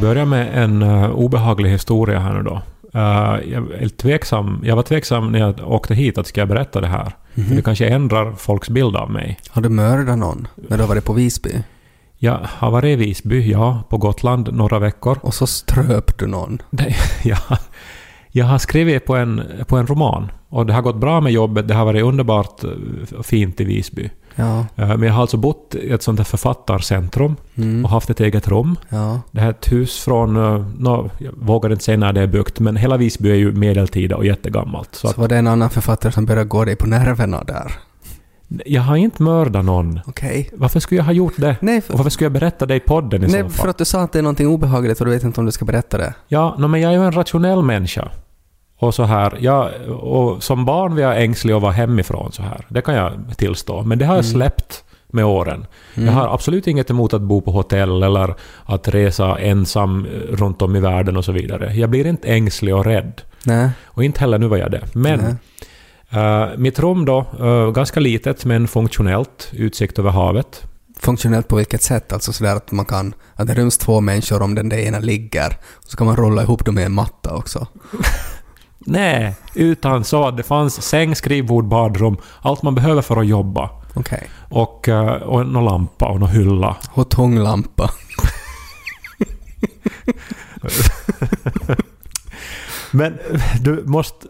[0.00, 2.62] Börja med en uh, obehaglig historia här nu då?
[2.94, 6.80] Uh, jag, är tveksam, jag var tveksam när jag åkte hit att ska jag berätta
[6.80, 7.12] det här.
[7.34, 9.38] För det kanske ändrar folks bild av mig.
[9.50, 11.50] Har du mördat någon när du har varit på Visby?
[12.18, 15.18] Jag har varit i Visby, ja, på Gotland några veckor.
[15.22, 16.62] Och så ströp du någon?
[16.70, 17.38] Det, jag,
[18.28, 20.32] jag har skrivit på en, på en roman.
[20.48, 22.64] Och det har gått bra med jobbet, det har varit underbart
[23.18, 24.10] och fint i Visby.
[24.40, 24.84] Ja.
[24.84, 27.84] Uh, men jag har alltså bott i ett sånt här författarcentrum Mm.
[27.84, 28.76] och haft ett eget rum.
[28.88, 29.20] Ja.
[29.30, 32.26] Det här är ett hus från, uh, nå, jag vågar inte säga när det är
[32.26, 34.94] byggt, men hela Visby är ju medeltida och jättegammalt.
[34.94, 37.72] Så Så att, var det en annan författare som började gå dig på nerverna där?
[38.66, 40.00] jag har inte mördat någon.
[40.06, 40.50] Okej.
[40.52, 41.56] Varför skulle jag ha gjort det?
[41.60, 43.50] Nej, Och för, varför skulle jag berätta det i podden i nej, så fall?
[43.50, 45.52] för att du sa att det är någonting obehagligt och du vet inte om du
[45.52, 46.14] ska berätta det.
[46.28, 48.08] Ja, no, men jag är ju en rationell människa.
[48.80, 52.66] Och så här, jag, och som barn var jag ängslig att vara hemifrån så här.
[52.68, 53.82] Det kan jag tillstå.
[53.82, 55.66] Men det har jag släppt med åren.
[55.94, 60.62] Jag har absolut inget emot att bo på hotell eller att resa ensam eh, runt
[60.62, 61.74] om i världen och så vidare.
[61.74, 63.22] Jag blir inte ängslig och rädd.
[63.44, 63.70] Nej.
[63.84, 64.82] Och inte heller nu var jag det.
[64.92, 65.38] Men
[66.10, 70.62] eh, mitt rum då, eh, ganska litet men funktionellt, utsikt över havet.
[70.98, 72.12] Funktionellt på vilket sätt?
[72.12, 73.14] Alltså sådär att man kan...
[73.34, 75.56] Att det ryms två människor om den där ena ligger.
[75.80, 77.66] Så kan man rolla ihop dem i en matta också.
[78.86, 83.70] Nej, utan så att det fanns säng, skrivbord, badrum, allt man behöver för att jobba.
[83.94, 84.26] Okej.
[84.50, 86.76] Och, eh, och någon lampa och någon hylla.
[86.92, 87.90] Och tånglampa.
[92.92, 93.18] Men
[93.60, 94.26] du måste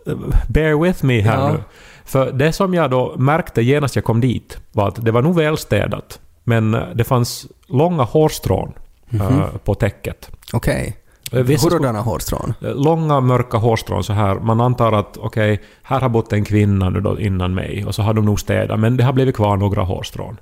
[0.48, 1.52] bear with me här Ja.
[1.52, 1.62] nu.
[2.04, 5.34] För det som jag då märkte genast jag kom dit var att det var nog
[5.36, 6.20] välstädat.
[6.44, 8.72] Men eh, det fanns långa hårstrån
[9.12, 10.30] eh, på täcket.
[10.52, 10.96] Okej.
[10.96, 10.99] Sko-
[11.30, 12.54] Hurdana hårstrån?
[12.62, 14.34] eh, Långa mörka hårstrån så här.
[14.34, 18.02] Man antar att okej, här har bott en kvinna nu då innan mig och så
[18.02, 18.80] har de nog städat.
[18.80, 20.36] Men det har blivit kvar några hårstrån.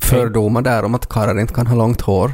[0.00, 2.32] Fördomar där om att karlar inte kan ha långt hår.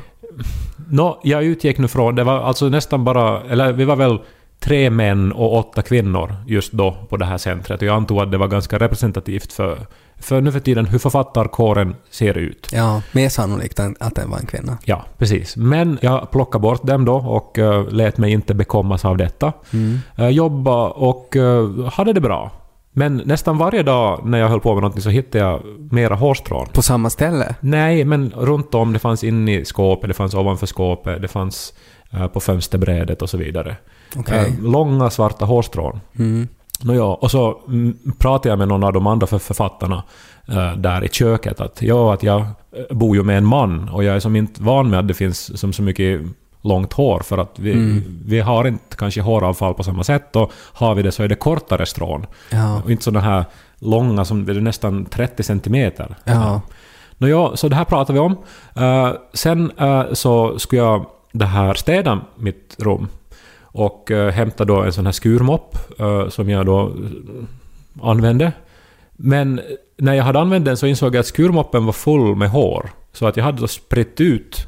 [0.88, 4.18] Nå, jag utgick nu från, det var alltså nästan bara, eller vi var väl
[4.64, 7.82] tre män och åtta kvinnor just då på det här centret.
[7.82, 9.78] Och jag antog att det var ganska representativt för,
[10.18, 12.70] för nu för tiden hur författarkåren ser ut.
[12.72, 14.78] Ja, mer sannolikt än att det var en kvinna.
[14.84, 15.56] Ja, precis.
[15.56, 19.52] Men jag plockade bort dem då och uh, lät mig inte bekommas av detta.
[19.72, 19.98] Mm.
[20.18, 22.50] Uh, jobba och uh, hade det bra.
[22.96, 26.66] Men nästan varje dag när jag höll på med någonting så hittade jag mera hårstrån.
[26.72, 27.54] På samma ställe?
[27.60, 28.92] Nej, men runt om.
[28.92, 31.74] Det fanns inne i skåpet, det fanns ovanför skåpet, det fanns
[32.12, 33.76] eh, på fönsterbrädet och så vidare.
[34.18, 34.38] Okej.
[34.58, 36.00] Eh, långa svarta hårstrån.
[36.18, 36.48] Mm.
[36.82, 40.02] Nåja, och så mm, pratade jag med någon av de andra för- författarna
[40.48, 42.46] eh, där i köket att ja, att jag eh,
[42.96, 45.60] bor ju med en man och jag är som inte van med att det finns
[45.60, 46.20] som så mycket
[46.62, 48.02] långt hår för att vi, Mm.
[48.26, 51.34] vi har inte kanske håravfall på samma sätt och har vi det så är det
[51.34, 52.26] kortare strån.
[52.50, 52.80] Ja.
[52.84, 53.44] Och inte sådana här
[53.78, 56.14] långa som det är nästan 30 centimeter.
[56.24, 56.60] Ja.
[57.18, 58.36] Nåja, så det här pratar vi om.
[59.34, 59.72] Sen
[60.12, 63.08] så skulle jag det här städa mitt rum
[63.74, 68.52] och uh, hämta då en sån här skurmopp eh, som jag då eh, använde.
[69.12, 69.60] Men
[69.98, 72.90] när jag hade använt den så insåg jag att skurmoppen var full med hår.
[73.12, 74.66] Så att jag hade då spritt ut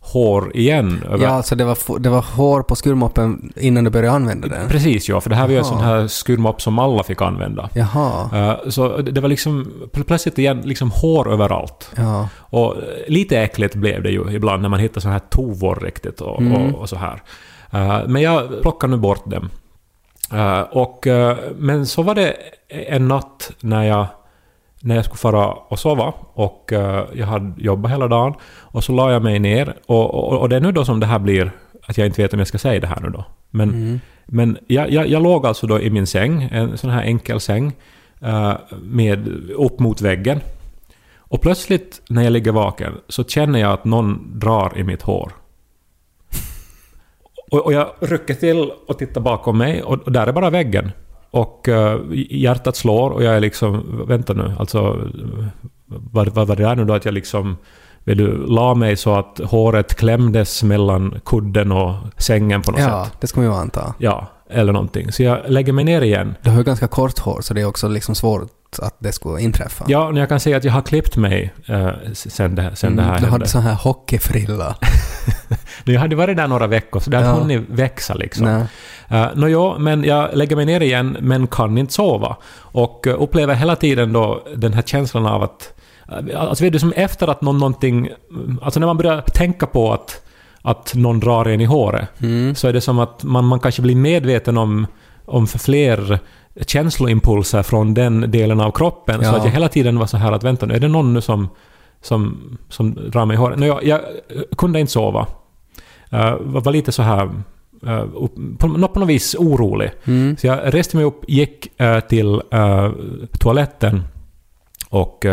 [0.00, 1.04] hår igen.
[1.10, 4.68] Över Ja, så det var, det var hår på skurmoppen innan du började använda den?
[4.68, 7.70] Precis ja, för det här var ju en sån här skurmopp som alla fick använda.
[7.74, 8.30] Jaha.
[8.64, 11.90] Eh, så det var liksom pl- plötsligt igen liksom hår överallt.
[11.96, 12.28] Ja.
[12.38, 16.20] Och eh, lite äckligt blev det ju ibland när man hittar så här tovor riktigt
[16.20, 16.52] och, Mm.
[16.74, 17.22] och, och så här.
[17.70, 19.50] Eh, men jag plockar nu bort dem.
[20.32, 22.36] Eh, och, eh, men så var det
[22.68, 24.06] en natt när jag,
[24.80, 26.72] när jag skulle fara och sova och
[27.12, 30.56] jag hade jobbat hela dagen och så la jag mig ner och, och, och det
[30.56, 31.50] är nu då som det här blir
[31.86, 33.24] att jag inte vet om jag ska säga det här nu då.
[33.50, 34.00] Men, Mm.
[34.26, 37.72] men jag, jag, jag låg alltså då i min säng, en sån här enkel säng,
[38.82, 40.40] med, upp mot väggen.
[41.18, 45.32] Och plötsligt när jag ligger vaken så känner jag att någon drar i mitt hår.
[47.50, 50.92] Och, och jag rycker till och tittar bakom mig och, och där är bara väggen.
[51.30, 52.00] Och eh,
[52.30, 54.96] hjärtat slår och jag är liksom, vänta nu, alltså
[55.86, 57.56] vad, vad var det där nu då att jag liksom
[58.04, 63.04] vill du, la mig så att håret klämdes mellan kudden och sängen på något Ja,
[63.04, 63.16] sätt.
[63.20, 63.94] det ska man ju anta.
[63.98, 65.12] Ja, eller någonting.
[65.12, 66.34] Så jag lägger mig ner igen.
[66.42, 68.50] Du har ju ganska kort hår så det är också liksom svårt
[68.82, 69.84] att det skulle inträffa.
[69.88, 73.02] Ja, och jag kan säga att jag har klippt mig eh, sen det, sen det
[73.02, 73.30] här Mm, du hände.
[73.30, 74.74] hade sån här hockeyfrilla.
[75.84, 77.30] Jag hade varit där några veckor, så det har Ja.
[77.32, 78.46] hunnit växa liksom.
[78.46, 82.36] Uh, Nåja, men jag lägger mig ner igen, men kan inte sova.
[82.56, 85.72] Och uh, upplever hela tiden då den här känslan av att...
[86.12, 88.08] Uh, alltså vet du, som efter att någon, någonting...
[88.62, 90.22] Alltså när man börjar tänka på att,
[90.62, 92.54] att någon drar en i håret, Mm.
[92.54, 94.86] så är det som att man, man kanske blir medveten om,
[95.24, 96.18] om fler
[96.66, 99.20] känsloimpulser från den delen av kroppen.
[99.24, 99.36] Så Ja.
[99.36, 101.48] att jag hela tiden var så här att vänta nu, är det någon nu som,
[102.02, 102.38] som,
[102.68, 103.60] som drar mig i håret?
[103.60, 104.00] Jag, jag
[104.56, 105.26] kunde inte sova.
[106.12, 107.30] Uh, var, var lite så här...
[107.86, 109.90] Uh, upp, på, på något vis orolig.
[110.04, 110.36] Mm.
[110.36, 112.90] Så jag reste mig upp, gick eh, till eh,
[113.40, 114.02] toaletten
[114.90, 115.26] och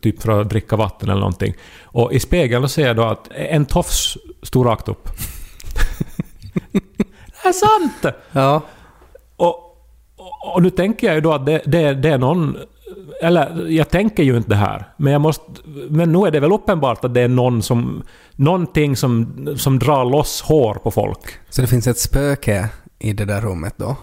[0.00, 1.54] typ för att dricka vatten eller någonting.
[1.82, 5.08] Och i spegeln då ser jag då att en tofs stod rakt upp.
[7.42, 8.16] det är sant!
[8.32, 8.62] Ja.
[10.54, 12.56] Och, nu tänker jag ju då att det, det, det är någon...
[13.22, 15.44] Eller jag tänker ju inte det här, men jag måste...
[15.88, 18.02] Men nu är det väl uppenbart att det är någon som...
[18.32, 21.38] Någonting som, som drar loss hår på folk.
[21.50, 22.68] Så det finns ett spöke
[22.98, 23.96] i det där rummet då,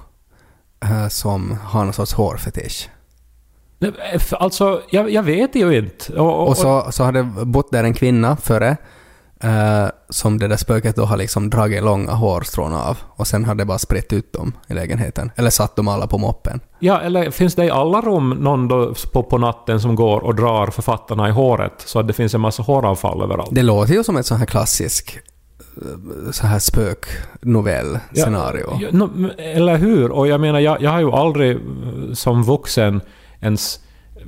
[0.84, 2.90] eh, som har någon sorts hårfetisch.
[4.32, 6.14] Alltså, jag, jag vet ju inte.
[6.14, 8.78] Och, och, Och så, så har det bott där en kvinna före,
[9.44, 12.98] eh, som det där spöket då har liksom dragit långa hårstrån av.
[13.16, 15.32] Och sen har det bara spritt ut dem i lägenheten.
[15.36, 16.60] Eller satt dem alla på moppen.
[16.80, 20.36] Ja, eller finns det i alla rum någon då på, på natten som går och
[20.36, 23.50] drar författarna i håret så att det finns en massa håravfall överallt?
[23.52, 25.20] Det låter ju som ett sån här klassisk
[25.78, 25.82] eh,
[26.32, 28.78] så här spöknovell-scenario.
[28.82, 30.12] Ja, no, eller hur?
[30.12, 31.62] Och jag menar, jag, jag har ju aldrig eh,
[32.14, 33.02] som vuxen
[33.42, 33.80] ens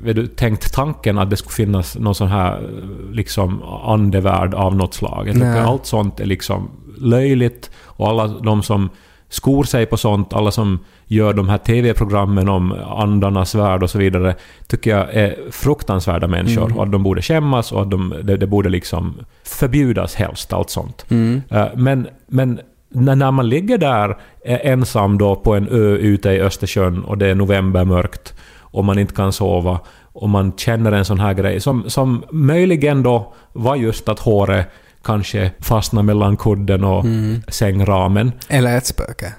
[0.03, 2.69] vet du, tänkt tanken att det skulle finnas någon sån här
[3.11, 5.27] liksom andevärld av något slag.
[5.27, 5.61] Jag tycker Nej.
[5.61, 8.89] allt sånt är liksom löjligt och alla de som
[9.29, 13.97] skor sig på sånt, alla som gör de här TV-programmen om andarnas värld och så
[13.97, 14.35] vidare,
[14.67, 16.77] tycker jag är fruktansvärda människor Mm.
[16.77, 19.13] och att de borde skämmas och att de, det, det borde liksom
[19.43, 21.05] förbjudas helst, allt sånt.
[21.09, 21.41] Mm.
[21.49, 22.59] Eh, Men, men
[22.89, 27.35] när, man ligger där ensam då på en ö ute i Östersjön och det är
[27.35, 28.33] novembermörkt
[28.77, 29.79] och man inte kan sova
[30.13, 34.67] och man känner en sån här grej som, som möjligen då var just att håret
[35.03, 37.41] kanske fastnar mellan kudden och Mm.
[37.47, 38.31] sängramen.
[38.47, 39.33] Eller ett spöke.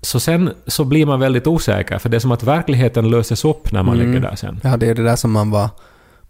[0.00, 3.72] Så sen så blir man väldigt osäker för det är som att verkligheten löses upp
[3.72, 4.06] när man Mm.
[4.06, 4.60] ligger där sen.
[4.64, 5.68] Ja, det är det där som man var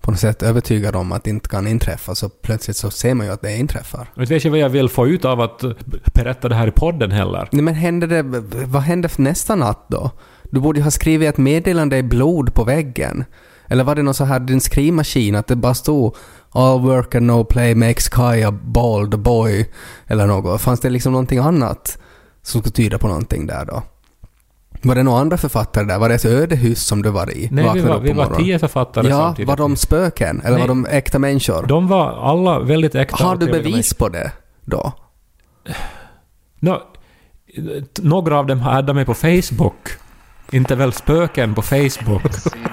[0.00, 3.26] på något sätt övertygad om att det inte kan inträffa, så plötsligt så ser man
[3.26, 4.08] ju att det inträffar.
[4.14, 5.64] Jag vet inte vad jag vill få ut av att
[6.14, 7.48] berätta det här i podden heller.
[7.52, 8.22] Nej, men hände det,
[8.66, 10.10] vad hände för nästa natt då?
[10.50, 13.24] Du borde ju ha skrivit ett meddelande i blod på väggen.
[13.68, 16.16] Eller var det någon så här, din skrivmaskin, att det bara stod
[16.50, 19.70] All work and no play makes Kai a bald boy,
[20.06, 20.60] eller något.
[20.60, 21.98] Fanns det liksom någonting annat
[22.42, 23.82] som skulle tyda på någonting där då?
[24.82, 25.98] Var det några andra författare där?
[25.98, 27.48] Var det ett ödehus som du var i?
[27.52, 29.48] Nej, vi var, vi var tio författare Ja, samtidigt.
[29.48, 30.40] var de spöken?
[30.40, 30.60] Eller Nej.
[30.60, 31.66] var de äkta människor?
[31.66, 33.24] De var alla väldigt äkta.
[33.24, 34.32] har du bevis på det
[34.64, 34.92] då?
[36.58, 36.82] Nå,
[38.02, 39.88] några av dem addat mig på Facebook.
[40.52, 42.22] Inte väl spöken på Facebook.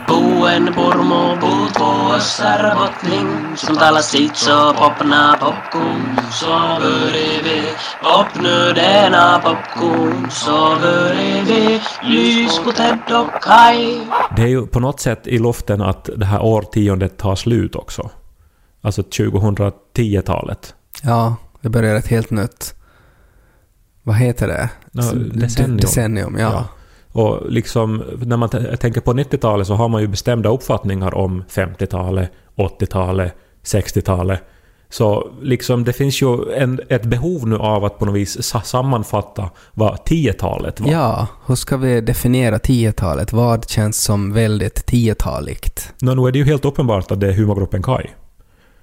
[0.08, 6.48] Buen pormo puut vuossar bottning Som talar sitt så popna popcorn Så
[6.82, 7.64] börjar vi
[8.04, 12.72] Popnu denna popcorn Så börjar vi Lys på
[13.42, 14.00] Kai
[14.36, 18.10] Det är ju på något sätt i luften att det här årtiondet tar slut också.
[18.82, 20.76] Alltså 2010-talet.
[21.04, 22.74] Ja, det börjar ett helt nytt...
[24.04, 24.70] Vad heter det?
[25.00, 25.78] S- decennium.
[25.78, 26.52] Decennium, ja.
[26.54, 26.66] Ja.
[27.14, 32.30] Och liksom, när man tänker på 90-talet så har man ju bestämda uppfattningar om 50-talet,
[32.56, 34.40] 80-talet, 60-talet.
[34.90, 38.62] Så liksom det finns ju en, ett behov nu av att på något vis sa-
[38.62, 40.92] sammanfatta vad 10-talet var.
[40.92, 43.34] Ja, hur ska vi definiera 10-talet?
[43.34, 45.94] Vad känns som väldigt 10-taligt?
[46.02, 48.06] Nå, nu är det ju helt uppenbart att det är humorgruppen Kai.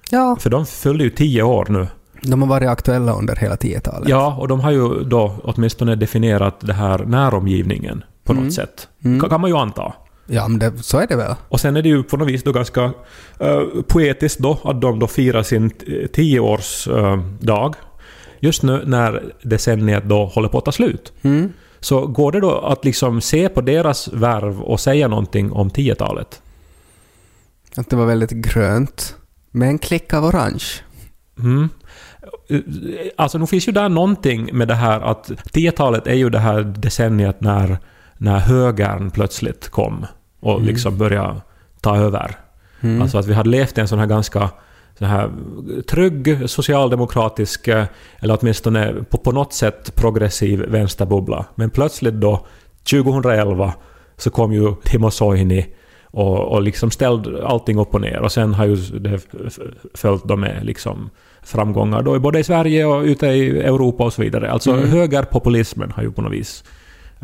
[0.09, 1.87] Ja, För de fyllde ju 10 år nu.
[2.21, 4.09] de har varit aktuella under hela 10-talet.
[4.09, 8.51] Ja, och de har ju då åtminstone definierat det här näromgivningen på något Mm.
[8.51, 8.87] sätt.
[9.03, 9.21] Mm.
[9.21, 9.93] Ka- Kan man ju anta.
[10.27, 11.35] Ja, men det, så är det väl?
[11.49, 12.83] Och sen är det ju på något vis då ganska
[13.39, 15.69] eh, poetiskt då att de då firar sin
[16.13, 17.73] tioårsdag.
[18.39, 21.13] Just nu när decenniet då håller på att ta slut.
[21.21, 21.53] Mm.
[21.79, 26.41] Så går det då att liksom se på deras värv och säga någonting om 10-talet?
[27.75, 29.15] Att det var väldigt grönt.
[29.51, 30.63] Med en klick av orange.
[31.39, 31.69] Mm.
[33.15, 36.61] Alltså nu finns ju där någonting med det här att 10-talet är ju det här
[36.61, 37.77] decenniet när,
[38.21, 40.05] när högern plötsligt kom
[40.39, 40.65] och Mm.
[40.67, 41.41] liksom började
[41.81, 42.35] ta över.
[42.81, 43.01] Mm.
[43.01, 44.49] Alltså att vi hade levt i en sån här ganska
[44.97, 45.29] sån här
[45.89, 47.85] trygg socialdemokratisk, eh,
[48.19, 51.45] eller åtminstone på, på något sätt progressiv vänsterbubbla.
[51.55, 52.45] Men plötsligt då,
[52.89, 53.73] 2011,
[54.17, 55.65] så kom ju Timo Soini
[56.05, 58.19] och, och liksom ställd allting upp och ner.
[58.19, 59.19] Och sen har ju det
[59.93, 61.09] följt då med liksom
[61.43, 64.51] framgångar då både i Sverige och ute i Europa och så vidare.
[64.51, 66.63] Alltså högerpopulismen har ju på något vis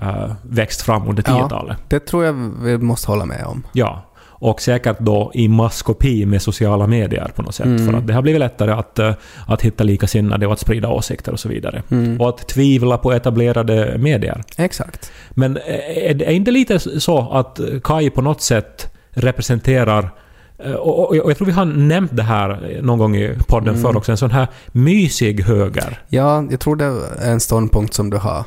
[0.01, 1.77] uh, växt fram under 10-talet.
[1.87, 3.63] Det tror jag vi måste hålla med om.
[3.71, 4.03] Ja.
[4.39, 7.65] Och säkert då i maskopi med sociala medier på något sätt.
[7.65, 7.85] Mm.
[7.85, 9.13] För att det har blivit lättare att, eh,
[9.47, 11.83] att hitta likasinnade och att sprida åsikter och så vidare.
[11.89, 12.21] Mm.
[12.21, 14.43] Och att tvivla på etablerade medier.
[14.57, 15.11] Exakt.
[15.29, 20.09] Men är det är inte lite så att Kai på något sätt representerar
[20.57, 23.81] eh, och jag tror vi har nämnt det här någon gång i podden Mm.
[23.81, 25.99] förr också, en sån här mysig höger.
[26.07, 28.43] Ja, jag tror det är en ståndpunkt som du har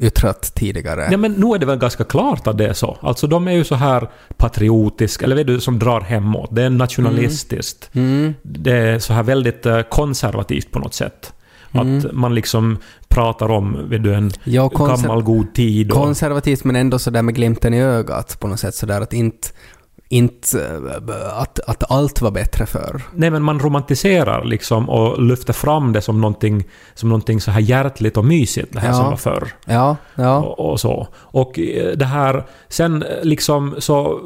[0.00, 1.08] yttrat tidigare.
[1.10, 2.98] Ja, men nu är det väl ganska klart att det är så.
[3.00, 6.48] Alltså de är ju så här patriotiska, eller vet du, som drar hemåt.
[6.52, 7.90] Det är nationalistiskt.
[7.92, 8.34] Mm.
[8.42, 11.32] Det är så här väldigt eh, konservativt på något sätt.
[11.72, 11.98] Mm.
[11.98, 12.78] Att man liksom
[13.08, 15.90] pratar om vet du, en Ja, gammal god tid.
[15.90, 19.48] Och, konservativt men ändå sådär med glimten i ögat på något sätt sådär att inte,
[20.12, 20.80] inte
[21.32, 23.02] att, att allt var bättre förr.
[23.14, 26.64] Nej, men man romantiserar liksom och lyfter fram det som någonting,
[26.94, 28.94] som någonting så här hjärtligt och mysigt, det här Ja.
[28.94, 29.48] som var förr.
[29.64, 30.36] Ja, ja.
[30.38, 31.08] Och, och så.
[31.16, 34.20] Och eh, det här, sen eh, liksom så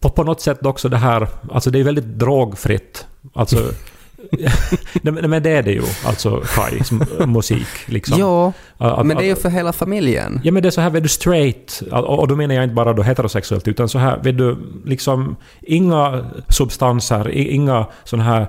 [0.00, 3.06] på, på något sätt också det här, alltså det är väldigt drogfritt.
[3.34, 3.56] Alltså,
[5.02, 7.66] nej, men- det är det ju, alltså Kais m- musik.
[7.86, 8.18] Liksom.
[8.18, 10.40] Ja, Att- men det är ju för hela familjen.
[10.44, 11.82] Ja men det är så här, vet du, straight.
[11.92, 16.24] Och, då menar jag inte bara då heterosexuellt, utan så här, vet du, liksom inga
[16.48, 18.46] substanser, inga sån här...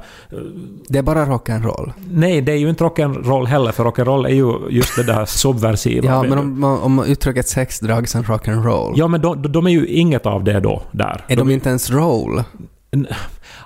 [0.87, 1.91] Det är bara rock'n'roll.
[2.11, 6.07] Nej, det är ju inte rock'n'roll heller, för rock'n'roll är ju just det där subversiva.
[6.07, 8.93] Ja, men om, om, uttrycket sex, drugs and rock'n'roll.
[8.95, 11.25] Ja, men de, de är ju inget av det då, där.
[11.27, 12.43] Är de inte ens roll?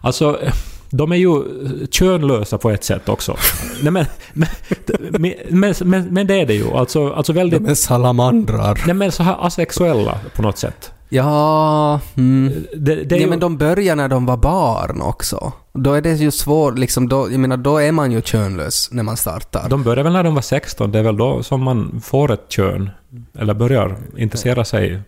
[0.01, 0.39] Alltså,
[0.93, 1.43] de är ju
[1.91, 3.37] könlösa på ett sätt också.
[3.81, 4.49] Nej, men, men,
[5.49, 6.71] men, men, men det är det ju.
[6.71, 7.63] Alltså, alltså väldigt...
[7.63, 8.83] De är salamandrar.
[8.85, 10.91] Nej men så här asexuella på något sätt.
[11.09, 12.53] Ja, mm.
[12.75, 15.51] Det, det ja, ju, men de börjar när de var barn också.
[15.73, 19.03] Då är det ju svårt, liksom, då, jag menar, då är man ju könlös när
[19.03, 19.69] man startar.
[19.69, 22.45] de började väl när de var 16, det är väl då som man får ett
[22.49, 22.89] kön.
[23.39, 24.99] Eller börjar intressera sig.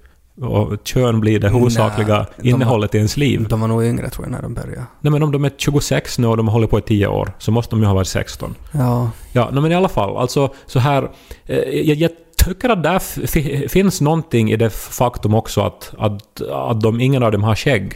[0.42, 3.48] Och kön blir det huvudsakliga Nej, innehållet i ens liv.
[3.50, 4.86] De var nog yngre tror jag när de började.
[5.02, 7.32] Nej men om de är 26 nu och de har hållit på i 10 år,
[7.40, 8.56] så måste de ju ha varit 16.
[8.72, 9.10] Ja.
[9.32, 11.12] Ja, men i alla fall, alltså så här...
[11.46, 12.12] Eh, jag, jag
[12.46, 17.32] tycker att där finns någonting i det faktum också att, att, att de, ingen av
[17.32, 17.94] dem har skägg.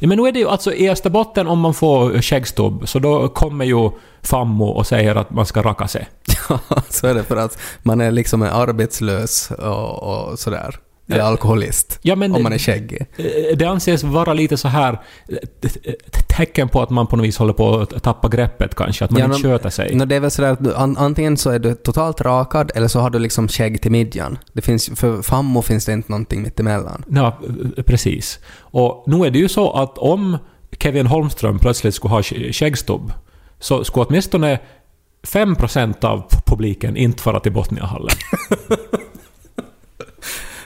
[0.00, 3.28] Ja, men nu är det ju alltså i Österbotten om man får skäggstubb, så då
[3.28, 3.90] kommer ju
[4.22, 6.08] Fammo och säger att man ska raka sig.
[6.88, 10.76] så är det för att man är liksom arbetslös och, och sådär.
[11.08, 11.98] Eller alkoholist.
[12.02, 13.06] Ja, men om man är skäggig.
[13.16, 15.36] Eh, Det anses vara lite så här eh,
[16.36, 19.20] tecken på att man på något vis håller på att tappa greppet kanske, att man
[19.20, 19.94] Ja, inte sköter sig.
[19.94, 22.88] No, det är väl sådär att du, an, antingen så är du totalt rakad eller
[22.88, 24.38] så har du liksom skägg till midjan.
[24.52, 27.04] Det finns, för fammo finns det inte någonting mittemellan.
[27.08, 27.38] Ja,
[27.76, 28.38] eh, precis.
[28.60, 30.38] Och nu är det ju så att om
[30.78, 33.12] Kevin Holmström plötsligt skulle ha sk- skäggstubb,
[33.58, 34.58] så skulle åtminstone
[35.26, 38.16] 5% av publiken inte fara till Botniahallen.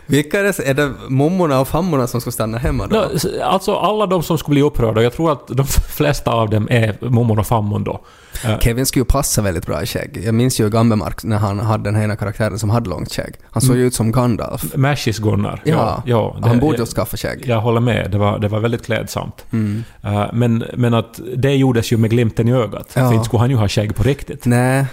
[0.06, 0.58] Vilka är det?
[0.70, 3.06] Är det mummorna och fammorna som ska stanna hemma då?
[3.44, 6.96] Alltså alla de som skulle bli upprörda, jag tror att de flesta av dem är
[7.00, 8.00] mormor och fammon då.
[8.44, 10.22] Eh, Kevin skulle ju passa väldigt bra i skägg.
[10.25, 13.34] Jag minns ju Gambemark när han hade den här ena karaktären som hade långt skägg.
[13.50, 14.76] Han såg ju ut som Gandalf.
[14.76, 15.62] Mashis Gunnar.
[15.64, 17.42] Ja, ja det- han borde ju skaffa skägg.
[17.46, 19.44] Jag håller med, det var, det var väldigt klädsamt.
[19.52, 19.84] Mm.
[20.02, 22.88] Eh, men, men att det gjordes ju med glimten i ögat.
[22.94, 23.08] Ja.
[23.08, 24.44] För inte skulle han ju ha skägg på riktigt.
[24.46, 24.84] Nej.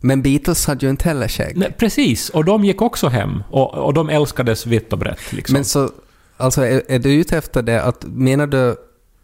[0.00, 1.56] Men Beatles hade ju inte heller skägg.
[1.56, 3.42] Nej, precis, och de gick också hem.
[3.50, 5.32] Och, och de älskades vitt och brett.
[5.32, 5.52] Liksom.
[5.52, 5.90] Men så,
[6.36, 8.76] alltså är, är du ute efter det att, menar du,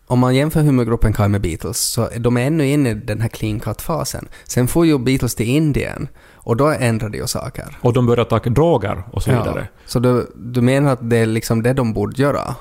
[0.07, 3.29] om man jämför humorgruppen Kai med Beatles, så är de ännu inne i den här
[3.29, 4.29] clean cut-fasen.
[4.45, 7.79] Sen får ju Beatles till Indien, och då ändrade ju saker.
[7.81, 9.69] Och de började ta droger och så vidare.
[9.87, 12.55] Så du, du menar att det är liksom det de borde göra?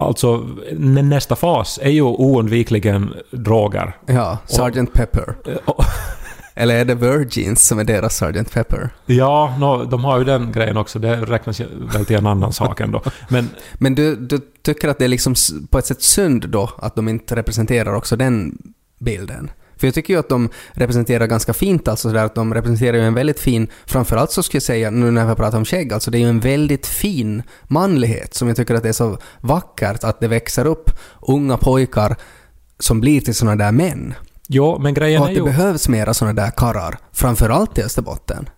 [0.00, 3.96] Alltså, nä- nästa fas är ju oundvikligen droger.
[4.06, 4.92] Ja, Sgt.
[4.92, 5.34] Pepper.
[6.60, 8.52] Eller är det Virgins som är deras Sgt.
[8.52, 8.90] Pepper?
[9.06, 10.98] Ja, no, de har ju den grejen också.
[10.98, 11.60] Det räknas
[11.94, 13.02] väl till en annan sak ändå.
[13.28, 15.34] Men Men du, du tycker att det är liksom
[15.70, 18.58] på ett sätt synd då att de inte representerar också den
[18.98, 19.50] bilden?
[19.76, 23.02] För jag tycker ju att de representerar ganska fint, alltså sådär att de representerar ju
[23.02, 26.10] en väldigt fin, framförallt så skulle jag säga, nu när vi pratar om skägg, alltså
[26.10, 30.04] det är ju en väldigt fin manlighet som jag tycker att det är så vackert
[30.04, 32.16] att det växer upp unga pojkar
[32.78, 34.14] som blir till sådana där män.
[34.48, 35.56] Jo, men grejen Och är att det ju...
[35.56, 38.48] behövs mera sådana där karrar, framförallt i Österbotten.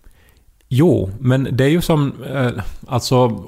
[0.68, 2.12] Jo, men det är ju som...
[2.35, 2.50] Eh,
[2.88, 3.44] alltså...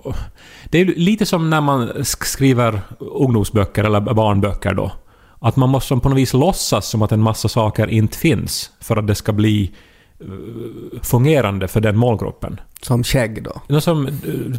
[0.64, 4.92] Det är ju lite som när man sk- skriver ungdomsböcker eller barnböcker då.
[5.40, 8.96] Att man måste på något vis låtsas som att en massa saker inte finns för
[8.96, 9.72] att det ska bli
[10.20, 12.61] eh, fungerande för den målgruppen.
[12.82, 13.80] Som skägg då.
[13.80, 14.12] Som eh,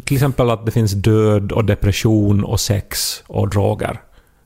[0.04, 4.00] till exempel att det finns död och depression och sex och droger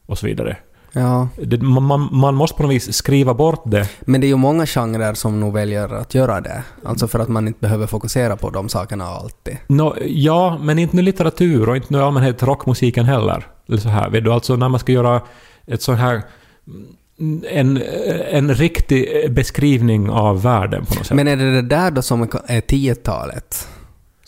[0.07, 0.57] och så vidare.
[0.93, 1.29] Ja.
[1.37, 3.89] Det, man, man, man måste på något vis skriva bort det.
[4.01, 6.63] Men det är ju många genrer som nog väljer att göra det.
[6.85, 9.57] Alltså för att man inte behöver fokusera på de sakerna alltid.
[9.67, 13.47] Nå, ja, men inte nu litteratur och inte nu allmänhet rockmusiken heller.
[13.69, 15.21] Eller så här, vet du, alltså när man ska göra
[15.67, 16.23] ett sånt här
[17.51, 17.83] en,
[18.31, 21.17] en riktig beskrivning av världen på något sätt.
[21.17, 23.69] Men är det det där då som är 10-talet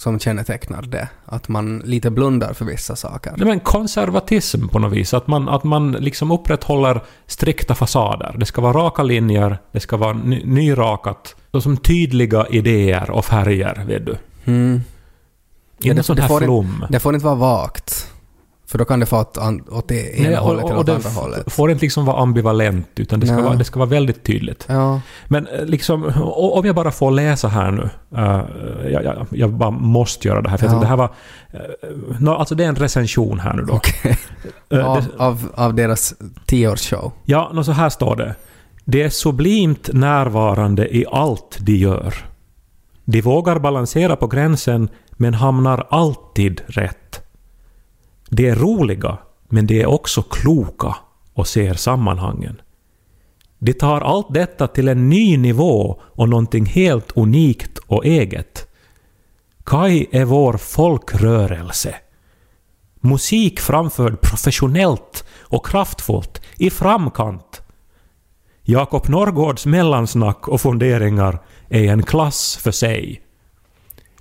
[0.00, 1.08] som kännetecknar det?
[1.26, 3.34] Att man lite blundar för vissa saker?
[3.36, 5.14] Nej, men konservatism på något vis.
[5.14, 8.34] Att man, att man liksom upprätthåller strikta fasader.
[8.38, 11.36] Det ska vara raka linjer, det ska vara ny, nyrakat.
[11.52, 14.16] Så som tydliga idéer och färger, vet du.
[14.44, 14.80] Mm.
[15.82, 16.86] Inte det- sån det här får flum.
[16.90, 18.09] Det får inte vara vagt.
[18.70, 19.38] För då kan det få åt,
[19.70, 21.52] åt det ena Nej, hållet eller åt andra hållet.
[21.52, 23.44] får inte liksom vara ambivalent, utan det ska, Nej.
[23.44, 24.66] vara, det ska vara väldigt tydligt.
[24.68, 25.00] Ja.
[25.28, 27.90] Men eh, liksom, om jag bara får läsa här nu.
[28.16, 28.40] eh,
[28.92, 30.56] jag, jag, jag bara måste göra det här.
[30.56, 30.78] För jag Ja.
[30.78, 31.10] tycker det här var...
[32.10, 33.74] Uh, no, alltså det är en recension här nu då.
[33.74, 34.18] Okej.
[34.70, 36.14] Eh, Av, det- av, av deras
[36.46, 37.12] tioårsshow.
[37.24, 38.34] Ja, nå så här står det.
[38.84, 42.14] Det är sublimt närvarande i allt de gör.
[43.04, 46.96] De vågar balansera på gränsen, men hamnar alltid rätt.
[48.30, 49.18] De är roliga,
[49.48, 50.96] men de är också kloka
[51.34, 52.60] och ser sammanhangen.
[53.58, 58.66] De tar allt detta till en ny nivå och någonting helt unikt och eget.
[59.64, 61.94] Kai är vår folkrörelse.
[63.00, 67.62] Musik framförd professionellt och kraftfullt, i framkant.
[68.62, 73.22] Jakob Norrgårds mellansnack och funderingar är en klass för sig.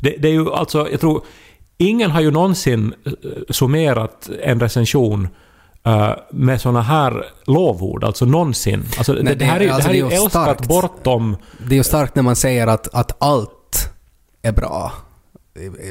[0.01, 1.23] Det, det är ju alltså, jag tror,
[1.79, 3.11] ingen har ju någonsin eh,
[3.49, 5.27] summerat en recension
[5.85, 8.83] eh, med såna här lovord, alltså någonsin.
[8.97, 10.67] Alltså, det, Nej, det, här är, alltså, det här är det är älskat starkt.
[10.67, 11.37] bortom...
[11.67, 13.89] Det är ju starkt när man säger att, att allt
[14.41, 14.91] är bra.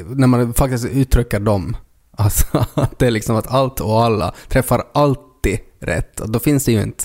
[0.09, 1.77] När man faktiskt uttrycker dem.
[2.21, 6.19] Alltså att det är liksom att allt och alla träffar alltid rätt.
[6.19, 7.03] Och då finns det ju inte...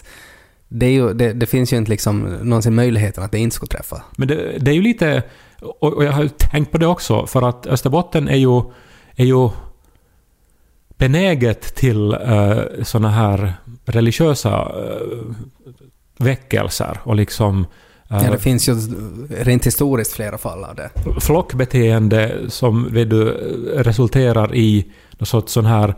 [0.68, 4.02] Det, ju, det, det finns ju inte liksom någonsin möjligheten att det inte skulle träffa.
[4.16, 5.22] Men det, det är ju lite...
[5.64, 8.62] Och, jag har ju tänkt på det också, för att Österbotten är ju,
[9.16, 9.50] är ju
[10.98, 15.34] benäget till uh, såna här religiösa uh,
[16.18, 17.66] väckelser och liksom
[18.10, 18.74] eh, Ja, det finns ju
[19.30, 20.90] rent historiskt flera fall av det.
[21.20, 23.24] flockbeteende som vet du,
[23.76, 25.94] resulterar i någon sorts sån här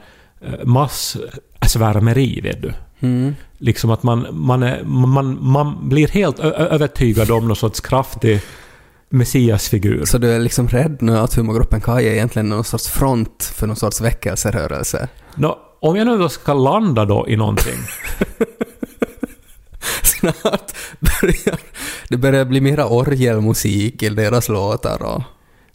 [0.65, 2.73] massvärmeri, vet du.
[3.01, 3.35] Mm.
[3.59, 8.41] Liksom att man, man, är, man, man blir helt övertygad om någon sorts kraftig
[9.09, 10.05] messiasfigur.
[10.05, 13.67] Så du är liksom rädd nu att humorgruppen Kaj är egentligen någon sorts front för
[13.67, 15.09] någon sorts väckelserörelse?
[15.35, 17.73] Nå, om jag nu då ska landa då i någonting.
[20.03, 21.59] Snart börjar
[22.09, 25.23] det börjar bli mera orgelmusik i deras låtar och...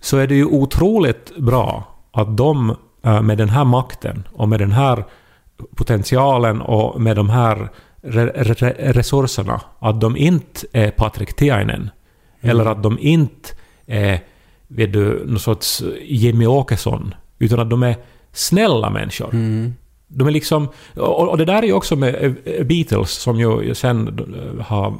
[0.01, 4.59] så är det ju otroligt bra att de eh, med den här makten och med
[4.59, 5.05] den här
[5.75, 7.69] potentialen och med de här
[8.03, 11.89] re- re- resurserna, att de inte är Patrik Tiainen.
[12.41, 13.49] Eller att de inte
[13.87, 14.19] är,
[14.67, 17.13] vet du, någon sorts Jimmy Åkesson.
[17.39, 17.95] Utan att de är
[18.31, 19.33] snälla människor.
[19.33, 19.73] Mm.
[20.07, 20.67] De är liksom...
[20.95, 24.93] Och, och det där är ju också med eh, Beatles som ju sen eh, har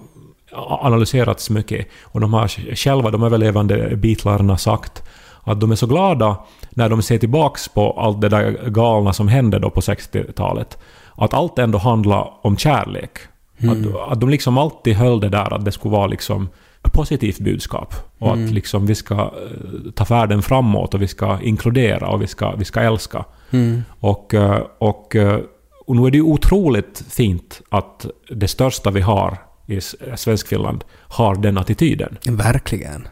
[0.82, 1.88] analyserats mycket.
[2.04, 5.04] Och de har själva, de överlevande Beatlarna, sagt
[5.43, 6.38] att de är så glada
[6.69, 10.77] när de ser tillbaks på allt det där galna som hände då på 60-talet.
[11.15, 13.12] Att allt ändå handlar om kärlek.
[13.58, 16.49] Att, att de liksom alltid höll det där att det skulle vara liksom
[16.93, 17.95] positivt budskap.
[18.19, 22.27] Och att liksom vi ska eh, ta världen framåt och vi ska inkludera och vi
[22.27, 23.25] ska, vi ska älska.
[23.51, 23.84] Mm.
[23.99, 25.39] Och, eh, och, eh,
[25.86, 29.82] och nu är det ju otroligt fint att det största vi har i
[30.15, 32.17] Svenskfinland har den attityden.
[32.25, 33.08] Verkligen.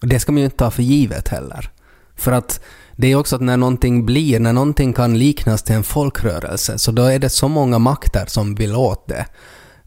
[0.00, 1.70] Och det ska man ju inte ta för givet heller.
[2.16, 2.64] För att
[2.96, 6.92] det är också att när någonting blir, när någonting kan liknas till en folkrörelse, så
[6.92, 9.26] då är det så många makter som vill åt det.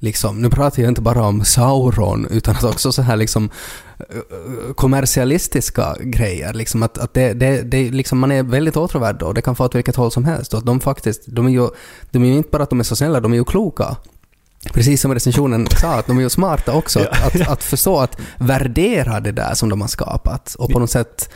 [0.03, 3.49] Liksom, nu pratar jag inte bara om Sauron, utan att också så här liksom
[3.99, 6.53] eh, kommersialistiska grejer.
[6.53, 9.65] Liksom att, att det, det, det, liksom man är väldigt åtråvärd då, det kan få
[9.65, 10.53] åt vilket håll som helst.
[10.53, 11.69] Och att de faktiskt, de är ju,
[12.11, 13.95] de är ju inte bara att de är så snälla, de är ju kloka.
[14.73, 16.99] Precis som recensionen sa, att de är ju smarta också.
[16.99, 20.91] Att, att, att förstå att värdera det där som de har skapat och på något
[20.91, 21.29] sätt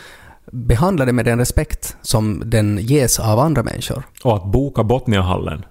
[0.51, 4.03] behandla det med den respekt som den ges av andra människor.
[4.23, 5.65] Och att boka Botniahallen.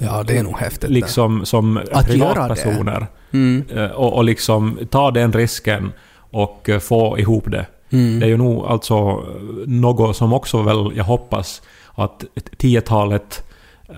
[0.00, 0.80] Ja, det är nog häftigt.
[0.80, 0.88] det.
[0.88, 3.06] Liksom som Att privatpersoner.
[3.32, 3.64] Mm.
[3.76, 7.66] Eh, Och, och liksom ta den risken och eh, få ihop det.
[7.90, 8.20] Mm.
[8.20, 9.18] Det är ju nog alltså eh,
[9.66, 11.62] något som också väl, jag hoppas,
[11.94, 12.24] att
[12.58, 13.44] 10-talet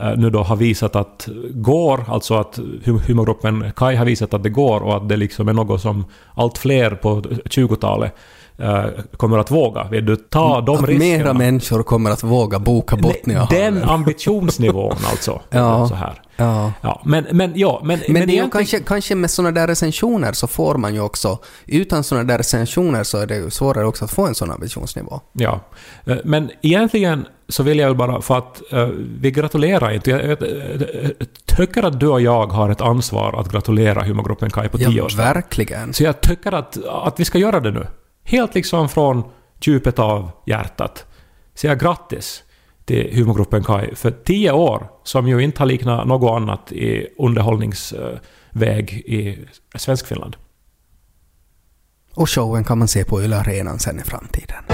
[0.00, 4.42] eh, nu då har visat att går, alltså att hu- humorgruppen Kai har visat att
[4.42, 8.18] det går och att det liksom är något som allt fler på 20-talet eh,
[9.16, 9.85] kommer att våga.
[9.85, 11.18] Vill du ta de att riskerna?
[11.18, 13.51] mera människor kommer att våga boka Botniahavet.
[13.51, 15.40] Den ambitionsnivån alltså.
[15.51, 15.88] Ja.
[15.88, 16.23] Så här.
[16.37, 16.73] Ja.
[16.81, 17.88] Ja, men, men ja, men...
[17.88, 21.38] Men, det ju egentligen- kanske, kanske med sådana där recensioner så får man ju också,
[21.66, 25.21] utan sådana där recensioner så är det ju svårare också att få en sån ambitionsnivå.
[25.33, 25.61] Ja.
[26.07, 28.88] Eh, Men egentligen så vill jag bara, för att eh,
[29.21, 30.11] vi gratulerar inte.
[30.11, 30.37] Jag, jag,
[31.18, 34.90] jag tycker att du och jag har ett ansvar att gratulera humorgruppen Kai på Ja,
[34.90, 35.35] tioårsdagen.
[35.35, 35.92] verkligen.
[35.94, 37.87] Så jag tycker att, att vi ska göra det nu.
[38.29, 39.23] Helt liksom från
[39.61, 41.07] djupet av hjärtat.
[41.55, 42.43] Säga grattis
[42.85, 48.93] till humorgruppen Kai för tio år, som ju inte har liknat något annat i underhållningsväg
[49.07, 49.38] i
[49.75, 50.37] Svenskfinland.
[52.14, 54.64] Och showen kan man se på Yle Arenan sen i framtiden.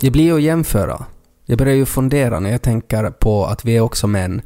[0.00, 1.04] Det blir ju att jämföra.
[1.44, 4.42] Jag börjar ju fundera när jag tänker på att vi är också män.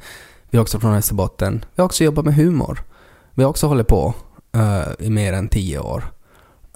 [0.51, 1.65] Vi är också från Västerbotten.
[1.75, 2.85] Vi har också jobbat med humor.
[3.35, 4.15] Vi har också hållit på
[4.57, 6.05] uh, i mer än tio år.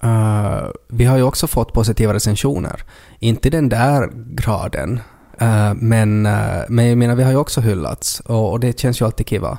[0.03, 2.83] Uh, vi har ju också fått positiva recensioner.
[3.19, 4.99] Inte i den där graden.
[5.41, 6.21] uh, men,
[6.69, 8.19] men jag menar, vi har ju också hyllats.
[8.19, 9.57] Och, och det känns ju alltid kiva.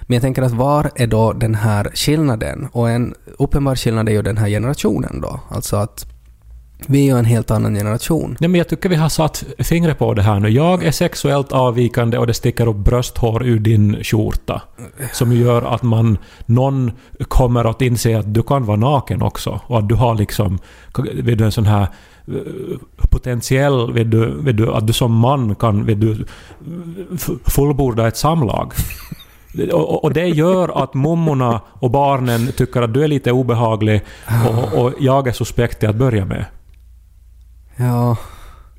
[0.00, 2.68] Men jag tänker att var är då den här skillnaden?
[2.72, 5.40] Och en uppenbar skillnad är ju den här generationen då.
[5.48, 6.06] Alltså att
[6.86, 8.36] vi är ju en helt annan generation.
[8.40, 10.48] Nej, men jag tycker vi har satt fingret på det här nu.
[10.48, 14.62] Jag är sexuellt avvikande och det sticker upp brösthår ur din skjorta.
[15.12, 16.92] Som gör att man, någon
[17.28, 19.60] kommer att inse att du kan vara naken också.
[19.66, 20.58] Och att du har liksom,
[21.14, 21.82] vet du, en sån här
[22.28, 22.34] eh,
[23.10, 26.24] potentiell, vet du, vet du, att du som man kan, vet du,
[27.46, 28.72] fullborda ett samlag.
[29.72, 34.00] Och, och- det gör att mommorna och barnen tycker att du är lite obehaglig
[34.48, 36.44] och, och jag är suspekt till att börja med.
[37.78, 38.16] Ja,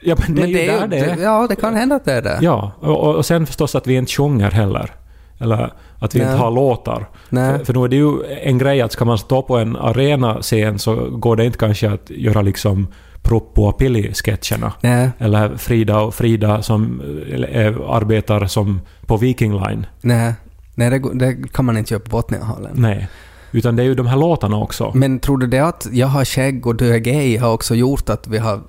[0.01, 1.23] Ja, men det är men ju det är där ju, det är.
[1.23, 2.39] ja, det kan hända att det är det.
[2.41, 4.91] Ja, och, och sen förstås att vi inte sjunger heller.
[5.39, 6.27] Eller att vi Nej.
[6.27, 7.09] inte har låtar.
[7.29, 7.57] Nej.
[7.57, 10.79] För, för nu är det ju en grej att ska man stå på en arena-scen
[10.79, 12.88] så går det inte kanske att göra liksom
[13.21, 14.71] Proppo och Pilli-sketcherna.
[15.17, 19.85] Eller Frida och Frida som eh, är, arbetar som på Viking Line.
[20.01, 20.33] nej,
[20.75, 22.71] nej det, det kan man inte göra på Botniahallen.
[22.73, 23.07] Nej.
[23.51, 24.91] Utan det är ju de här låtarna också.
[24.95, 28.09] Men tror du det att jag har skägg och du är gay har också gjort
[28.09, 28.59] att vi har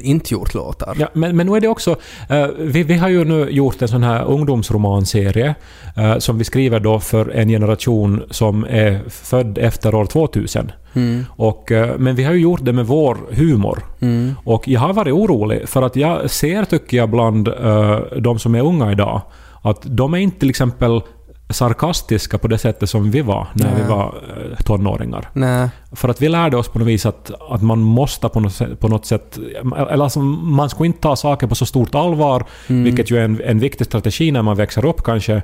[0.00, 0.96] inte gjort låtar?
[0.98, 1.96] Ja, men, men nu är det också...
[2.28, 5.54] eh, vi, vi har ju nu gjort en sån här ungdomsromanserie
[5.96, 10.72] eh, som vi skriver då för en generation som är född efter år 2000.
[10.94, 13.82] Mm, Och, eh, men vi har ju gjort det med vår humor.
[14.00, 17.48] mm, Och jag har varit orolig för att jag ser, tycker jag, bland
[18.18, 19.22] de som är unga idag
[19.62, 21.00] att de är inte till exempel
[21.50, 23.88] sarkastiska på det sättet som vi var när vi Nej.
[23.90, 24.14] var
[24.50, 25.28] eh, tonåringar.
[25.32, 28.52] nej, För att vi lärde oss på något vis att, att man måste på något,
[28.52, 29.38] sätt, på något sätt...
[29.76, 32.84] Eller alltså man ska inte ta saker på så stort allvar, Mm.
[32.84, 35.34] vilket ju är en, en viktig strategi när man växer upp kanske.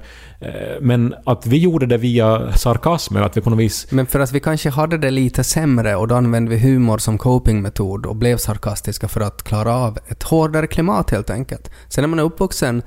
[0.40, 0.49] Eh,
[0.81, 3.87] Men att vi gjorde det via sarkasmen, att vi på något vis...
[3.90, 7.19] Men för att vi kanske hade det lite sämre och då använde vi humor som
[7.19, 11.71] copingmetod och blev sarkastiska för att klara av ett hårdare klimat helt enkelt.
[11.88, 12.83] Sen när man är uppvuxen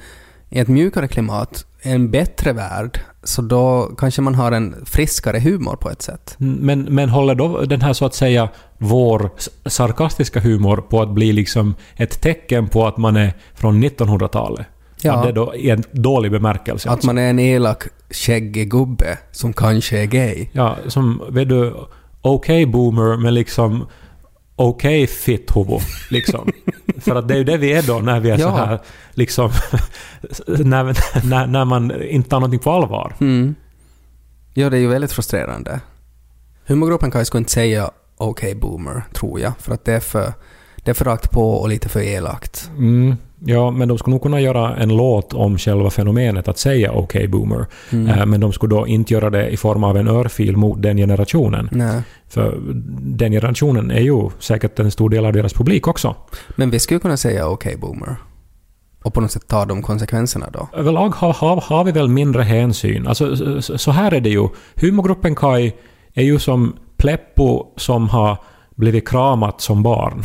[0.49, 5.75] i ett mjukare klimat, en bättre värld, så då kanske man har en friskare humor
[5.75, 6.35] på ett sätt.
[6.37, 9.29] Men, men håller då den här så att säga vår
[9.65, 14.67] sarkastiska humor på att bli liksom ett tecken på att man är från 1900-talet?
[15.01, 15.13] Ja.
[15.13, 16.89] Att det då är en dålig bemärkelse?
[16.89, 17.07] Att alltså.
[17.07, 20.47] man är en elak, skäggig gubbe som kanske är gay.
[20.51, 21.75] Ja, som, vet du,
[22.21, 23.85] okej boomer, men liksom
[24.59, 26.51] okej fitthuvud, liksom.
[26.97, 28.55] För att det är ju det vi är då när vi är så Ja.
[28.65, 28.79] här,
[29.11, 29.51] liksom,
[30.47, 30.95] när,
[31.29, 33.15] när, när man inte tar någonting på allvar.
[33.19, 33.55] Mm.
[34.53, 35.79] Ja, det är ju väldigt frustrerande.
[36.65, 40.33] Humorgruppen kan ju inte säga okej boomer, tror jag, för att det är för,
[40.75, 42.69] det är för rakt på och lite för elakt.
[42.77, 46.91] Mm, ja, men de skulle nog kunna göra en låt om själva fenomenet att säga
[46.91, 47.65] okej boomer.
[47.91, 48.07] Mm.
[48.07, 50.97] Eh, Men de skulle då inte göra det i form av en örfil mot den
[50.97, 51.69] generationen.
[51.71, 52.01] Nej.
[52.27, 52.57] För
[53.01, 56.15] den generationen är ju säkert en stor del av deras publik också.
[56.55, 58.15] Men vi skulle kunna säga okej boomer.
[59.03, 60.69] Och på något sätt ta de konsekvenserna då.
[60.73, 63.07] Överlag har, har, har vi väl mindre hänsyn.
[63.07, 64.47] Alltså, så, så här är det ju.
[64.75, 65.73] Humorgruppen Kai
[66.13, 68.37] är ju som Pleppo som har
[68.79, 70.23] blivit kramat som barn.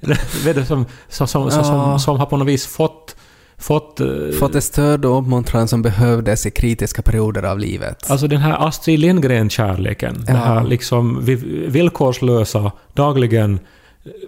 [0.44, 1.98] Vet du, som, som, som, som, som, Ja.
[1.98, 3.16] som har på något vis fått...
[3.58, 4.06] Fått, eh,
[4.38, 8.10] Fått det stöd och uppmuntran som behövdes i kritiska perioder av livet.
[8.10, 10.24] Alltså den här Astrid Lindgren-kärleken.
[10.26, 10.38] Det Ja.
[10.38, 13.60] här liksom vi- villkorslösa, dagligen...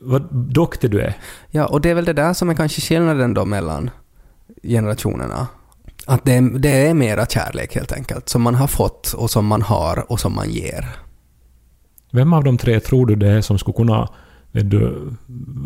[0.03, 1.15] Vad duktig du är.
[1.51, 3.91] Ja, och det är väl det där som är kanske skillnaden då mellan
[4.63, 5.47] generationerna.
[6.07, 9.47] Att det är, det är mera kärlek helt enkelt, som man har fått och som
[9.47, 10.89] man har och som man ger.
[12.17, 14.09] Vem av de tre tror du det är som skulle kunna
[14.53, 15.11] Vet du,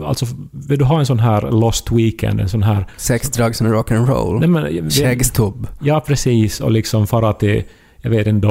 [0.05, 2.87] alltså, vill du ha en sån här lost weekend, en sån här...
[2.97, 4.47] Sex, drugs and rock'n'roll.
[4.47, 5.67] Men, Skäggstubb.
[5.81, 6.61] Ja, precis.
[6.61, 7.63] Och liksom fara till,
[8.01, 8.49] jag vet inte,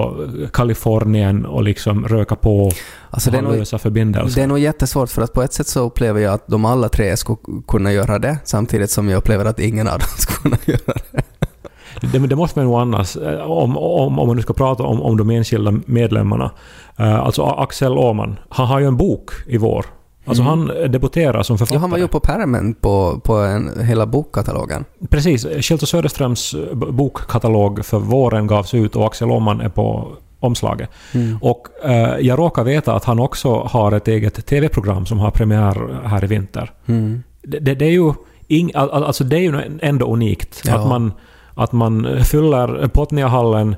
[0.54, 2.72] Kalifornien och liksom röka på
[3.10, 4.36] Alltså och ha lösa förbindelser.
[4.42, 6.90] det är nog jättesvårt för att på ett sätt så upplever jag att de alla
[6.90, 10.58] tre skulle kunna göra det samtidigt som jag upplever att ingen av dem skulle kunna
[10.66, 11.24] göra det.
[12.02, 15.02] Det, det måste man nog annars, eh, om, om, om man nu ska prata om,
[15.02, 16.52] om de enskilda medlemmarna.
[17.00, 19.86] Uh, alltså Axel Åman, han har ju en bok i vår.
[20.26, 21.76] Alltså han debuterar som författare.
[21.78, 24.86] Ja, han var ju på pärmen på, på en, hela bokkatalogen.
[25.10, 25.46] Precis.
[25.72, 30.08] Och Söderströms eh, bokkatalog för våren gavs ut och Axel Åman är på
[30.40, 30.90] omslaget.
[31.42, 36.02] Och eh, jag råkar veta att han också har ett eget TV-program som har premiär
[36.06, 36.72] här i vinter.
[36.86, 37.24] Mm.
[37.42, 38.14] Det, det, det är ju
[38.48, 40.76] ing, al- al- alltså det är ju ändå unikt Ja.
[40.76, 41.14] att, man,
[41.54, 43.76] att man fyller Potniahallen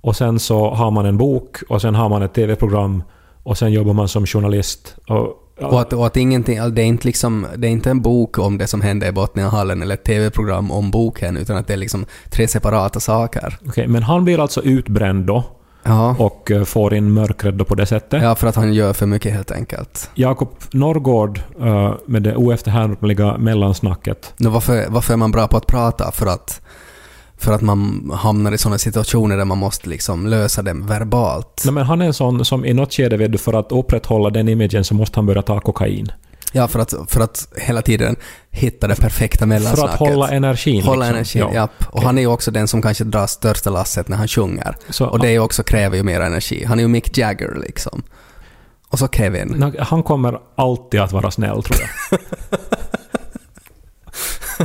[0.00, 3.02] och sen så har man en bok och sen har man ett TV-program
[3.42, 4.96] och sen jobbar man som journalist.
[5.08, 8.38] Och, Och att, och att ingenting, det är inte liksom, det är inte en bok
[8.38, 11.76] om det som hände i Botniahallen eller ett TV-program om boken, utan att det är
[11.76, 13.58] liksom tre separata saker.
[13.68, 15.44] Okej, men han blir alltså utbränd då
[15.82, 16.16] Ja.
[16.18, 18.22] och eh, får in mörkret då på det sättet.
[18.22, 20.10] Ja, för att han gör för mycket helt enkelt.
[20.14, 24.34] Jakob Norrgård eh, med det oefterhärmliga mellansnacket.
[24.38, 26.10] Varför, varför är man bra på att prata?
[26.12, 26.60] För att,
[27.40, 31.62] för att man hamnar i sådana situationer där man måste liksom lösa dem verbalt.
[31.64, 34.30] Nej, men han är en sån som i något skede, vet du, för att upprätthålla
[34.30, 36.12] den imagen så måste han börja ta kokain.
[36.52, 38.16] Ja, för att, för att hela tiden
[38.50, 39.92] hitta det perfekta För mellansnacket.
[39.94, 40.82] att hålla energin.
[40.82, 41.16] Hålla liksom.
[41.16, 41.54] energin, Ja.
[41.54, 41.84] japp.
[41.90, 44.76] Och han är ju också den som kanske drar största lasset när han sjunger.
[44.88, 46.64] Så, Och det också kräver ju mer energi.
[46.64, 48.02] Han är ju Mick Jagger liksom.
[48.88, 49.74] Och så Kevin.
[49.78, 52.18] Han kommer alltid att vara snäll, tror jag.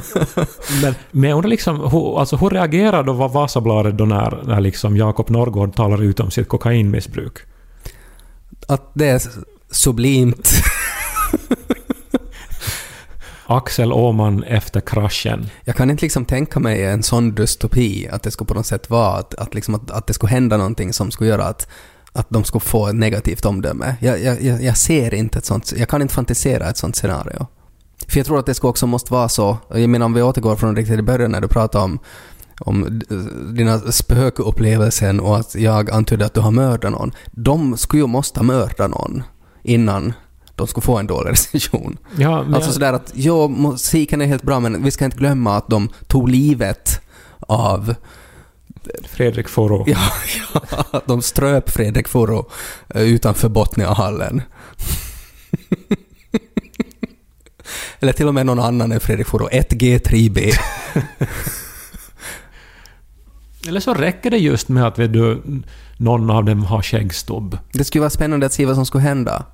[0.82, 4.62] men, men jag undrar liksom, hur, alltså, hur reagerar då Va- Vasabladet då när, när
[4.62, 7.38] liksom Jakob Norrgård talar ut om sitt kokainmissbruk?
[8.68, 9.22] Att det är
[9.72, 10.52] sublimt.
[13.48, 15.50] Axel Åman efter kraschen.
[15.64, 18.90] Jag kan inte liksom tänka mig en sån dystopi, att det skulle på något sätt
[18.90, 21.68] vara att, att, liksom att, att det skulle hända någonting som skulle göra att,
[22.14, 23.96] att de skulle få ett negativt omdöme.
[24.00, 27.48] Jag, jag, jag jag ser inte ett sånt, jag kan inte fantisera ett sånt scenario.
[28.08, 30.56] För jag tror att det skulle också måste vara så, jag menar om vi återgår
[30.56, 32.00] från riktigt i början när du pratade om
[32.60, 33.02] om
[33.56, 37.12] dina spökupplevelsen och att jag antydde att du har mördat någon.
[37.32, 39.24] De skulle ju måste mörda någon
[39.64, 40.14] innan
[40.56, 41.98] de skulle få en dålig recension.
[42.18, 45.58] Ja, men Alltså sådär att, ja, musiken är helt bra men vi ska inte glömma
[45.58, 47.02] att de tog livet
[47.40, 47.96] av,
[49.04, 49.84] Fredrik Foro.
[49.88, 50.12] ja,
[50.92, 52.50] ja de ströp Fredrik Foro
[52.90, 54.42] eh, utanför Botniahallen.
[58.00, 60.52] Eller till och med någon annan än Fredrik Foro, 1G3B.
[63.68, 65.42] Eller så räcker det just med att du,
[65.98, 67.58] någon av dem har skäggstubb.
[67.72, 69.46] Det skulle vara spännande att se vad som skulle hända.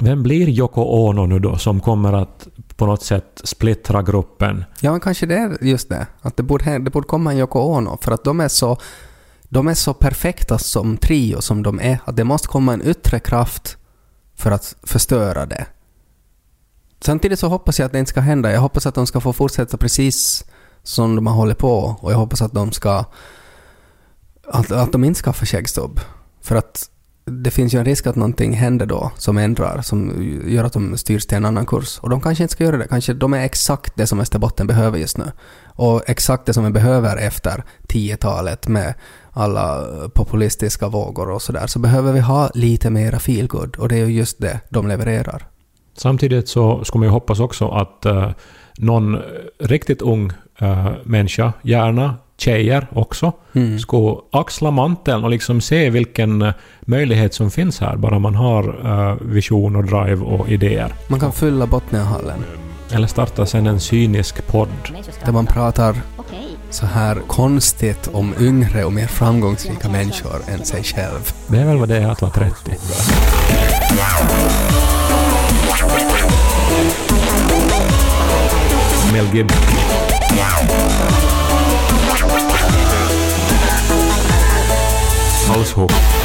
[0.00, 4.64] Vem blir Yoko Ono nu då som kommer att på något sätt splittra gruppen?
[4.80, 6.06] Ja, men kanske det är just det.
[6.20, 8.78] Att det borde, det borde komma en Yoko Ono, för att de är så
[9.48, 13.20] de är så perfekta som trio som de är, att det måste komma en yttre
[13.20, 13.76] kraft
[14.36, 15.66] för att förstöra det.
[17.00, 18.52] Samtidigt så hoppas jag att det inte ska hända.
[18.52, 20.44] Jag hoppas att de ska få fortsätta precis
[20.82, 23.04] som de har hållit på och jag hoppas att de ska...
[24.46, 26.00] Att, att de inte skaffar skäggstubb.
[26.42, 26.90] För att
[27.24, 30.12] det finns ju en risk att någonting händer då som ändrar, som
[30.46, 31.98] gör att de styrs till en annan kurs.
[31.98, 32.88] Och de kanske inte ska göra det.
[32.88, 35.24] Kanske de är exakt det som Österbotten behöver just nu.
[35.66, 38.94] Och exakt det som vi behöver efter 10-talet med
[39.32, 41.66] alla populistiska vågor och sådär.
[41.66, 45.48] Så behöver vi ha lite mera feelgood och det är ju just det de levererar.
[45.98, 48.28] Samtidigt så ska man ju hoppas också att eh,
[48.78, 49.18] någon
[49.60, 53.78] riktigt ung eh, människa, gärna tjejer också, Mm.
[53.78, 58.64] ska axla manteln och liksom se vilken eh, möjlighet som finns här, bara man har
[58.84, 60.92] eh, vision och drive och idéer.
[61.08, 62.44] Man kan fylla Botniahallen
[62.92, 64.68] Eller starta sen en cynisk podd.
[65.24, 65.96] där man pratar
[66.70, 71.32] så här konstigt om yngre och mer framgångsrika människor än sig själv.
[71.48, 72.54] Det är väl vad det är att vara 30.
[79.12, 79.62] Mel Gibson.
[85.48, 86.17] Haus hoch.